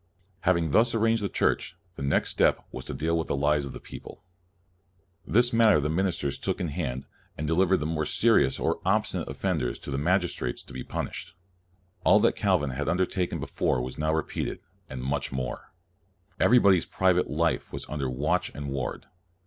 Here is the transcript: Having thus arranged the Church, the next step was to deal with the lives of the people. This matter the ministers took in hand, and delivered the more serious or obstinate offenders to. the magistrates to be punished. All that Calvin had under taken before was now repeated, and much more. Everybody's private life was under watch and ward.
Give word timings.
Having 0.39 0.71
thus 0.71 0.95
arranged 0.95 1.21
the 1.21 1.29
Church, 1.29 1.77
the 1.95 2.01
next 2.01 2.31
step 2.31 2.65
was 2.71 2.85
to 2.85 2.93
deal 2.95 3.15
with 3.15 3.27
the 3.27 3.35
lives 3.35 3.65
of 3.65 3.71
the 3.71 3.79
people. 3.79 4.23
This 5.27 5.53
matter 5.53 5.79
the 5.79 5.91
ministers 5.91 6.39
took 6.39 6.59
in 6.59 6.69
hand, 6.69 7.05
and 7.37 7.45
delivered 7.45 7.77
the 7.77 7.85
more 7.85 8.07
serious 8.07 8.59
or 8.59 8.79
obstinate 8.83 9.27
offenders 9.29 9.77
to. 9.77 9.91
the 9.91 9.99
magistrates 9.99 10.63
to 10.63 10.73
be 10.73 10.83
punished. 10.83 11.35
All 12.03 12.19
that 12.21 12.35
Calvin 12.35 12.71
had 12.71 12.89
under 12.89 13.05
taken 13.05 13.39
before 13.39 13.79
was 13.79 13.99
now 13.99 14.11
repeated, 14.11 14.59
and 14.89 15.03
much 15.03 15.31
more. 15.31 15.71
Everybody's 16.39 16.87
private 16.87 17.29
life 17.29 17.71
was 17.71 17.87
under 17.87 18.09
watch 18.09 18.49
and 18.55 18.69
ward. 18.71 19.05